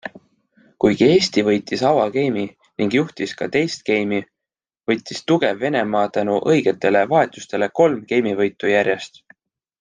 Kuigi 0.83 1.03
Eesti 1.15 1.43
võitis 1.49 1.83
avageimi 1.89 2.45
ning 2.79 2.95
juhtis 2.97 3.35
ka 3.41 3.49
teist 3.57 3.85
geimi, 3.91 4.23
võttis 4.93 5.21
tugev 5.33 5.61
Venemaa 5.67 6.09
tänu 6.19 6.39
õigetele 6.55 7.05
vahetustele 7.15 7.69
kolm 7.83 8.03
geimivõitu 8.15 8.75
järjest. 8.75 9.25